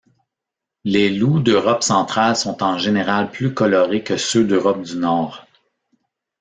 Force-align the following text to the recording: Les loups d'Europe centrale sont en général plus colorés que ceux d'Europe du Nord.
Les 0.83 1.11
loups 1.11 1.39
d'Europe 1.41 1.83
centrale 1.83 2.35
sont 2.35 2.63
en 2.63 2.79
général 2.79 3.29
plus 3.29 3.53
colorés 3.53 4.01
que 4.03 4.17
ceux 4.17 4.43
d'Europe 4.43 4.81
du 4.81 4.95
Nord. 4.95 5.45